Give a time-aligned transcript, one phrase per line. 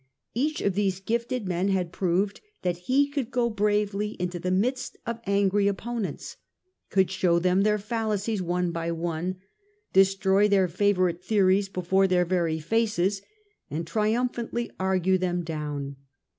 [0.33, 4.97] Each of these gifted men had proved that he could go bravely into the midst
[5.05, 6.37] of angry opponents,
[6.89, 9.35] could show them their fal lacies one by one,
[9.93, 13.21] destroy their favourite theories before their very faces,
[13.69, 15.97] and triumphantly argue them down.